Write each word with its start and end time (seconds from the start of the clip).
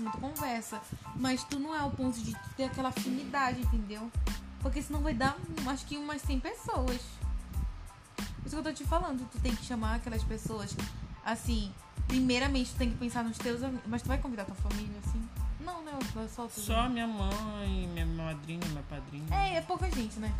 muita 0.00 0.18
conversa. 0.18 0.80
Mas 1.16 1.44
tu 1.44 1.58
não 1.58 1.74
é 1.74 1.82
o 1.84 1.90
ponto 1.90 2.18
de 2.20 2.36
ter 2.56 2.64
aquela 2.64 2.88
afinidade, 2.88 3.60
entendeu? 3.60 4.10
Porque 4.60 4.82
senão 4.82 5.00
vai 5.00 5.14
dar, 5.14 5.36
acho 5.66 5.86
que 5.86 5.96
umas 5.96 6.20
100 6.22 6.40
pessoas. 6.40 7.00
Isso 8.44 8.50
que 8.50 8.56
eu 8.56 8.62
tô 8.62 8.72
te 8.72 8.84
falando, 8.84 9.28
tu 9.30 9.38
tem 9.40 9.54
que 9.54 9.64
chamar 9.64 9.96
aquelas 9.96 10.24
pessoas, 10.24 10.76
assim, 11.24 11.72
primeiramente 12.08 12.72
tu 12.72 12.78
tem 12.78 12.90
que 12.90 12.96
pensar 12.96 13.22
nos 13.22 13.38
teus 13.38 13.62
amigos. 13.62 13.84
Mas 13.86 14.02
tu 14.02 14.08
vai 14.08 14.18
convidar 14.18 14.44
tua 14.44 14.56
família, 14.56 14.98
assim? 15.06 15.22
Não, 15.60 15.82
né? 15.82 15.92
Só, 16.34 16.48
Só 16.48 16.88
minha 16.88 17.06
mãe, 17.06 17.88
minha 17.92 18.06
madrinha, 18.06 18.66
meu 18.72 18.82
padrinho 18.84 19.26
É, 19.30 19.56
é 19.56 19.60
pouca 19.60 19.90
gente, 19.90 20.18
né? 20.18 20.32